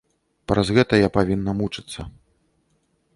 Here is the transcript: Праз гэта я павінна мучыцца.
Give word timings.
Праз 0.51 0.71
гэта 0.77 0.93
я 0.99 1.09
павінна 1.17 1.51
мучыцца. 1.59 1.99